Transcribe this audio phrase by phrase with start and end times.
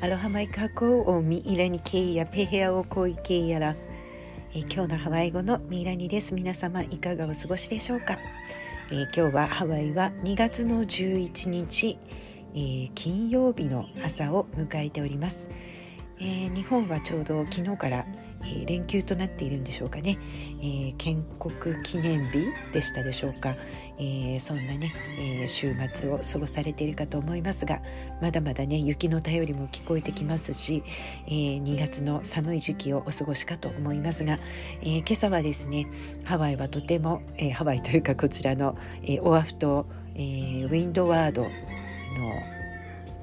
[0.00, 3.74] アロハマイカコをミイラニケイヤペヘアをコイケイヤラ、
[4.54, 6.34] え、今日のハワイ語のミイラニです。
[6.34, 8.16] 皆様いかがお過ごしでしょうか、
[8.92, 11.98] えー、今日はハワイは2月の11日、
[12.54, 15.50] えー、金曜日の朝を迎えております、
[16.20, 18.06] え日本はちょうど昨日から
[18.42, 20.18] えー、連休となっているんでしょうかね、
[20.60, 23.56] えー、建国記念日でしたでしょうか、
[23.98, 27.80] えー、そんなね、え週末を過ごされているかと思いますが
[28.20, 30.82] まだまだね雪の便りも聞こえてきますし、
[31.26, 34.38] え2月の寒い時期をお過ごしかと思いますが、
[34.82, 35.86] え今朝はですね
[36.24, 40.20] ハワイはとても、えハワイというかこちらの、えオアフ島、え
[40.64, 41.50] ウィンドワードの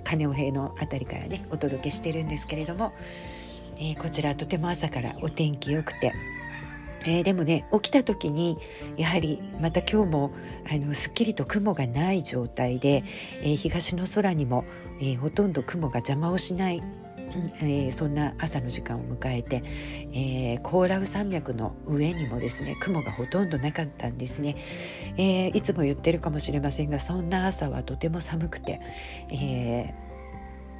[0.03, 2.93] カネオヘの辺りからねお届けしてるんですけれども、
[3.77, 6.13] えー、こちらとても朝からお天気良くて。
[7.07, 8.57] えー、でもね起きた時に
[8.97, 10.31] やはりまた今日も
[10.67, 13.03] あのすっきりと雲がない状態で、
[13.43, 14.65] えー、東の空にも、
[14.99, 16.81] えー、ほとんど雲が邪魔をしない、
[17.61, 19.63] えそんな朝の時間を迎えて、
[20.13, 24.55] えコーラウ山脈の上にもですね雲がほとんどなかったんですね、
[25.17, 28.79] えいつも言ってるかもしれませんがそんな朝はとても寒くて、
[29.29, 29.93] え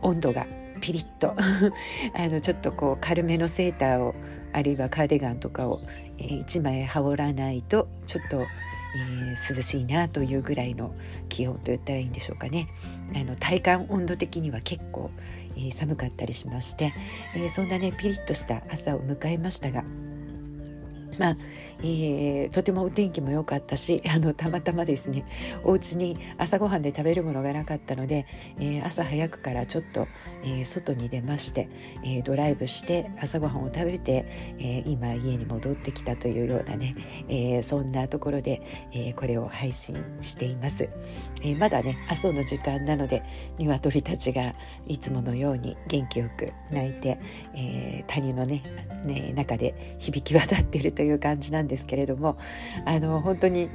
[0.01, 0.45] 温度が
[0.81, 1.35] ピリッと。
[2.15, 4.15] あのちょっとこう軽めのセーターを
[4.53, 5.81] あるいはカーディガンとかを、
[6.17, 10.93] えー、1枚羽織らないとちょっと、えー、涼しいなというぐらいの
[11.27, 12.67] 気温と言ったらいいんでしょうかね。
[13.13, 15.11] あの体感温度的には結構、
[15.57, 16.93] えー、寒かったりしまして、
[17.35, 19.83] えそんなねピリッとした朝を迎えましたが
[21.17, 21.37] まあ
[21.79, 25.25] えー、とてもお天気も良かったし あのたまたまですね
[25.63, 28.25] お家に朝ごはんで食べるものがなかったので、
[28.59, 30.07] えー、朝早くからちょっと、
[30.43, 31.69] えー、外に出まして、
[32.03, 34.25] えドライブして朝ごはんを食べて、
[34.59, 36.95] え今家に戻ってきたというようなね、
[37.27, 40.89] えそんなところで、えこれを配信しています、
[41.43, 43.23] えまだね朝の時間なので
[43.57, 44.53] 鶏たちが
[44.87, 47.19] いつものように元気よく鳴いて、
[47.55, 48.63] え谷のね
[49.05, 52.37] ね中で響き渡っているといういう感じなんですけれども
[52.85, 53.69] あの本当に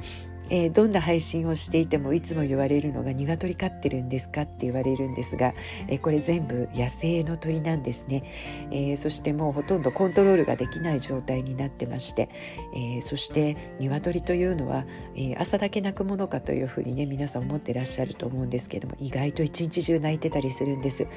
[0.51, 5.53] えー、どんな配信をしていてもいつも言われるのが「鶏飼ってるんですか?」って言われるんですが、
[5.87, 8.23] えー、これ全部野生の鳥なんですね、
[8.69, 12.29] えー、そしてもうほとんどコントロールができない状態になってまして、
[12.75, 14.85] えそして鶏というのは、
[15.15, 21.07] え朝だけ鳴くものかというふうにね皆さん思ってらっしゃると思うんですけども意外と一日中鳴いてたりするんです、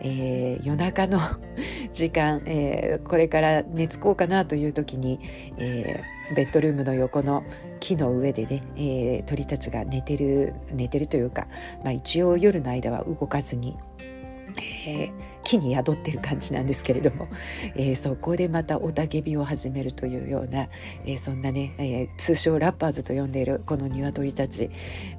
[0.00, 1.18] え夜中の
[1.92, 5.20] 時間、えこれから寝つこうかなという時に、
[5.58, 7.44] えーベッドルームの横の
[7.80, 11.46] 木の上でね、えー、鳥たちが寝てる寝てるというか、
[11.82, 13.76] まあ、一応夜の間は動かずに、
[14.86, 17.28] えー、木に宿ってる感じなんですけれども、
[17.74, 20.68] えー、そこでまた雄たけびを始めるというような、
[21.04, 24.70] えー、そんなね、え通称ラッパーズと呼んでいるこの鶏たち。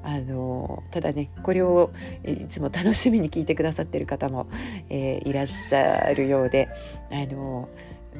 [0.04, 1.92] あのただねこれを
[2.24, 4.48] いつも楽しみに聞いてくださってる方も、
[4.90, 6.70] えいらっしゃるようで
[7.12, 7.70] あの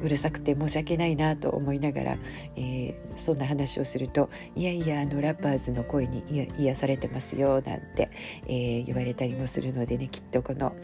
[0.02, 2.18] うるさくて申し訳ないなと思いながら、
[2.56, 6.22] えー、そんな話をすると「いやいやあのラッパーズの声に
[6.58, 8.10] 癒されてますよ」なんて、
[8.46, 10.74] えー、言われたりもするのでねきっとこの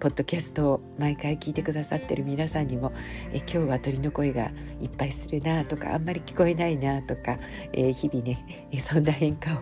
[0.00, 2.92] ポッドキャストを毎回聞いてくださってる皆さんにも、
[3.32, 4.50] えー、今日は鳥の声が
[4.80, 7.38] いっぱいするなとかあんまり聞こえないなとか、
[7.72, 8.44] えー、日々ね
[8.78, 9.56] そんな変化を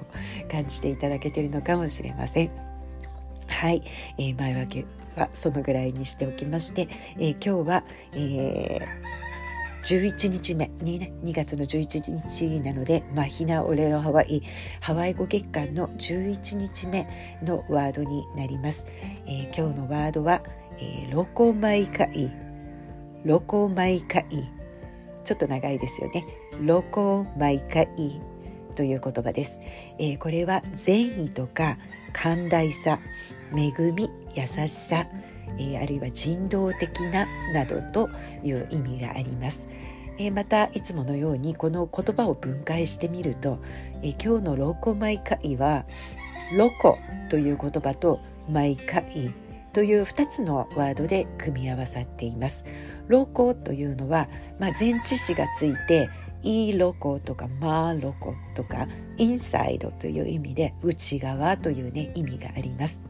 [0.50, 2.69] 感じていただけてるのかもしれません。
[3.60, 3.82] はい、
[4.16, 4.86] えー、前分け
[5.20, 6.88] はそのぐらいにしておきまして、
[7.18, 7.84] えー、今日は、
[8.14, 10.70] えー、11日目。
[10.80, 14.42] にね2月の11日なので「マヒナ・オレロ・ハワイ」
[14.80, 17.06] ハワイ語月間の11日目
[17.42, 18.86] のワードになります、
[19.26, 20.42] えー、今日のワードは、
[20.78, 22.32] えー、ロコマイカイ。
[23.26, 24.26] ロコマイカイ。
[25.22, 26.24] ちょっと長いですよね。
[26.62, 28.22] ロコマイカイ
[28.74, 29.58] という言葉です、
[29.98, 31.76] えー、これは善意とか
[32.12, 32.98] 寛大さ
[33.56, 35.06] 恵み優しさ、
[35.58, 38.08] えー、あるいは人道的ななどと
[38.44, 39.68] いう意味があります。
[40.18, 43.58] えー、またいつものようにこの言葉を分解してみると、
[44.02, 45.86] えー、今日の lokomaikaʻi は
[46.56, 46.98] loko
[47.30, 49.32] という言葉と maikaʻi
[49.72, 52.64] という2つのワードで組み合わさっています。
[53.08, 54.28] loko というのは、
[54.58, 56.08] まあ、前置詞がついて
[56.42, 63.02] i loko とか ma loko とか inside という意味で内側というね意味があります。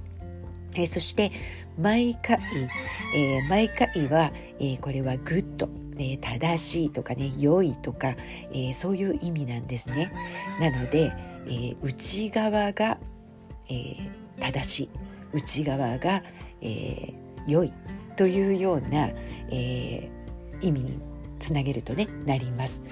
[0.74, 1.32] えー、そして
[1.78, 2.38] maikaʻi、
[3.16, 8.14] えー、 maikaʻi は、えー、これは good、えー、正しいとかね良いとか、
[8.52, 10.12] え、そういう意味なんですね。
[10.60, 11.12] なので、
[11.48, 12.98] え、内側が、
[13.68, 13.96] え、
[14.40, 14.90] 正しい
[15.32, 16.22] 内側が、
[16.60, 17.14] え、
[17.46, 17.72] 良い
[18.16, 19.10] というような、
[19.50, 20.10] え、
[20.60, 21.00] 意味に
[21.38, 22.82] つなげるとねなります。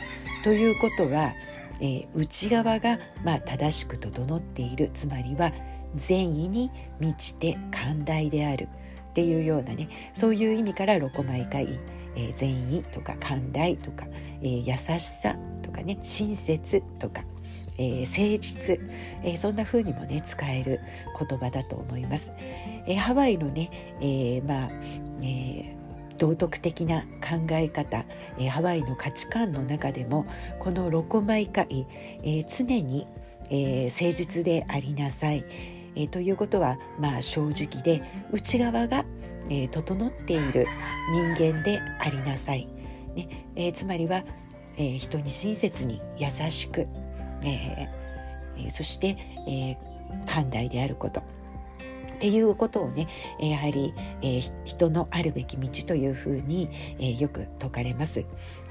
[0.49, 1.35] ということは、
[1.79, 4.91] えー、内側が、まあ、正しく整っている。
[4.95, 5.53] つまりは
[5.95, 8.67] 善意に満ちて寛大である。
[9.11, 9.91] っていうようなね。
[10.15, 11.79] そういう意味からロコマイ会
[12.17, 14.07] えー、善意とか寛大とか、
[14.41, 17.23] えー、優しさとかね親切とか、
[17.77, 18.81] えー、誠実、
[19.23, 20.81] え、そんな風にもね使える
[21.29, 22.33] 言葉だと思います。
[22.87, 24.71] え、ハワイのね、え、まあ、
[25.23, 25.78] え
[26.19, 28.05] 道徳的な考え方、
[28.39, 30.27] えー、ハワイの価値観の中でも
[30.59, 31.87] このロコマイ会、
[32.23, 33.07] えー、常に、
[33.51, 35.45] えー、誠実でありなさい、
[35.95, 39.05] えー、ということは、まあ、正直で内側が、
[39.49, 40.67] えー、整っている
[41.37, 42.69] 人間でありなさい、
[43.15, 44.25] ねえー、つまりは、
[44.77, 46.87] えー、人に親切に優しく、
[47.43, 49.17] えー、そして、
[49.47, 49.77] えー、
[50.27, 51.23] 寛大であること。
[52.19, 53.07] っていうことをね
[53.39, 56.69] やはり、えー、人のあるべき道というふうに、
[56.99, 58.27] えー、よく説かれます。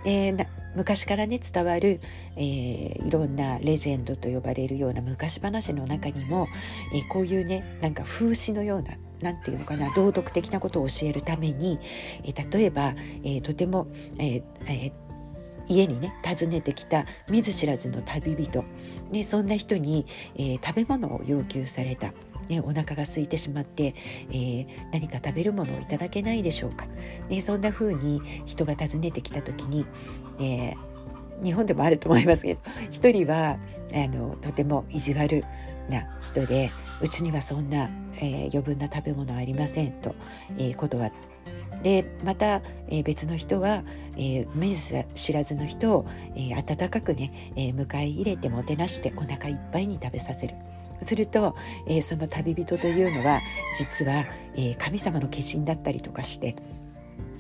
[0.06, 2.02] えー、昔からね伝わる、
[2.36, 6.48] えー、いろんなレジェンドと呼ばれるような昔話の中にも、
[6.94, 11.80] えー、こういうねなんか風刺のような何て言うのかな道徳的なことを教えるために、
[12.26, 13.88] えー、例えば、えー、とても、
[14.20, 15.08] えーえー
[15.70, 18.64] 家にね訪ねてきた見ず知らずの旅人、
[19.12, 20.06] ね、そんな人に、
[20.36, 22.14] えー、食べ物を要求された
[22.50, 23.94] ね、お腹が空いてしまって、
[24.30, 26.86] えー、何か食べるものをいただけないでしょうか、
[27.30, 29.86] ね、そんな風に人が訪ねてきた時に、
[30.40, 33.58] えー、日本でもあると思いますけど一人は
[33.94, 35.44] あのとても意地悪
[35.90, 36.72] な人で
[37.02, 40.16] うちにはそんな、えー、余分な食べ物ありませんと、
[40.58, 41.38] えー、断って
[41.84, 43.84] でまた、えー、別の人は、
[44.16, 50.56] えー、見ず知らずの人を、えー、温かくね、え、迎え入れてもてなしてお腹いっぱいに食べさせる。
[51.04, 51.56] すると、
[51.88, 53.42] えー、その旅人というのは
[53.78, 56.56] 実は、えー、神様の化身だったりとかして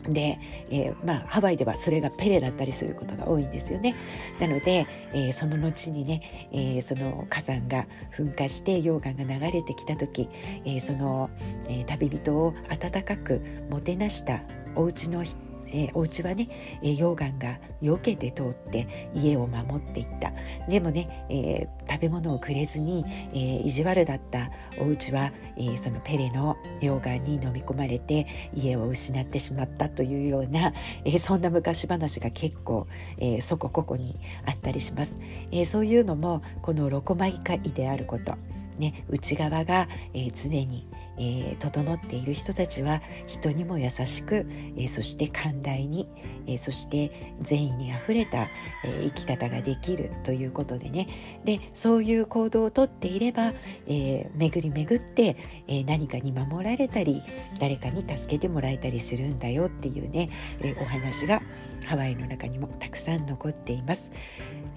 [0.10, 0.40] で、
[0.70, 3.96] えー、まあ、ハワイではそれがペレだったりすることが多いんですよね。
[4.40, 10.30] なので、えー、その後にね、えー、その火山が噴火して溶岩が流れてきた時、
[10.66, 11.30] えその、
[11.70, 14.42] え旅人を温かくもてなした
[14.76, 16.50] お家の人えー、お家はね、
[16.82, 20.32] えー、溶岩が避けて通って家を守っていった。
[20.70, 24.50] でもね、えー、食べ物をくれずに、えー、意地悪だった
[24.80, 30.74] お家は、えー、そのペレの溶岩に飲み込まれて家を失ってしまったというような、
[31.06, 32.88] えー、そんな昔話が結構、
[33.18, 35.16] えー、そこここにあったりします、
[35.52, 38.36] えー、そういうのもこのロコマイカイであること。
[38.78, 40.88] ね、内側が、えー、常に、
[41.18, 44.46] えー、整っている人たちは人にも優しく、
[44.76, 46.08] えー、そして寛大に、
[46.46, 48.48] え、そして善意にあふれた、
[48.84, 51.08] え生き方ができるということでね
[51.44, 53.54] でそういう行動をとっていれば、
[53.88, 55.36] え巡り巡って、
[55.68, 57.24] え何かに守られたり
[57.60, 60.30] 誰かに助けてもらえたりするんだよっていうね、
[60.62, 61.42] えお話が
[61.86, 64.12] ハワイの中にもたくさん残っています。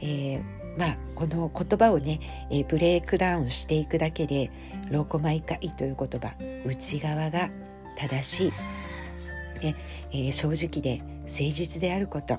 [0.01, 4.51] えーまあ、この言葉をね、えー、ブレイクダウンしていくだけで
[4.91, 7.51] 「ローコマイカイ」という言葉内側が
[7.97, 8.53] 正しい、
[9.63, 9.75] え
[10.13, 12.39] えー、正直で誠実であること、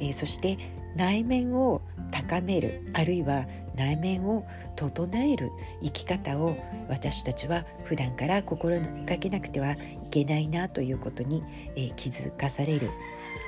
[0.00, 0.56] えー、そして
[0.96, 3.46] 内面を高めるあるいは
[3.76, 5.50] 内面を整える
[5.82, 6.56] 生き方を
[6.88, 9.78] 私たちは普段から心がけなくてはい
[10.10, 11.44] けないなということに、
[11.76, 12.90] えー、気づかされる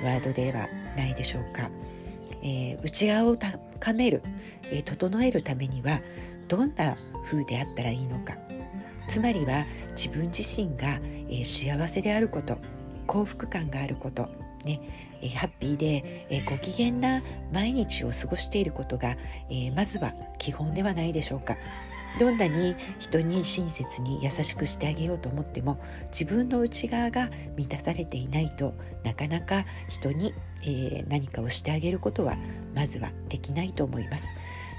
[0.03, 1.69] ワードではないでしょうか。
[2.43, 4.21] えー、内側を高める、
[4.71, 6.01] えー、整えるためには
[6.47, 8.37] どんな風であったらいいのか
[9.07, 10.99] つまりは自分自身が、
[11.29, 12.57] えー、幸せであること
[13.07, 14.29] 幸福感があること
[14.65, 14.79] ね
[15.21, 17.21] えハッピーで、えご機嫌な
[17.53, 19.17] 毎日を過ごしていることが、
[19.49, 21.57] えまずは基本ではないでしょうか。
[22.19, 32.35] どんなに人に親切に優しくしてあげようと思っても自分の内側が満たされていないとなかなか人に、えー、何かをしてあげることは
[32.75, 34.33] まずはできないと思います。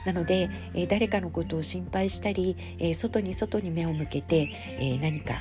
[0.05, 5.35] なので、えー、誰かのことを心配したり、えー、外に外に目を向けて、え何か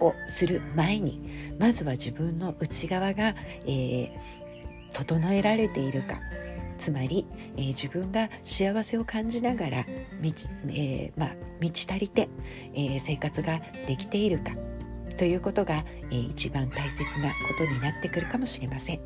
[0.00, 3.34] をする前にまずは自分の内側が、
[3.66, 4.10] え
[4.92, 6.20] 整えられているか
[6.80, 9.86] つまり、えー、自分が幸せを感じながら
[10.20, 12.28] 満ち,、えーまあ、満ち足りて、
[12.74, 14.52] えー、生活ができているか
[15.18, 19.00] ということが、えー、一番大切なことになってくるかもしれません。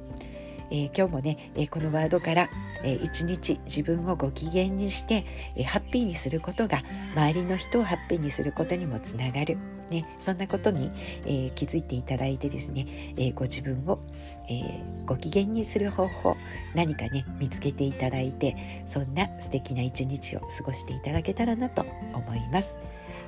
[0.71, 2.49] えー、今日もね、えー、このワードから、
[2.85, 5.27] えー、一日自分をご機嫌にして、
[5.57, 6.83] えハッピーにすることが
[7.15, 9.59] 周りの人をハッピーにすることにもつながる、
[9.91, 10.91] ね、そんなことに、
[11.27, 12.87] え気づいていただいてですね、
[13.17, 14.01] えご自分を、
[14.49, 16.37] えご機嫌にする方法
[16.75, 22.77] 何かね見つけていただいてそんな素敵な一日を過ごしていただけたらなと思います。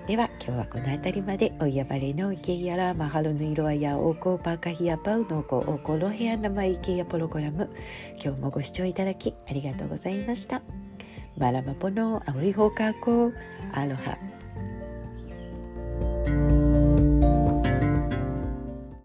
[0.06, 7.68] では今日はこの辺りまでおやばれの池やらマハロの色はやおこパカヒヤパウのこおこの部屋生池やプログラム
[8.22, 10.62] 今日もご視聴いただきありがとうございました。
[11.36, 13.32] マラマポの青い方角
[13.72, 14.16] アロハ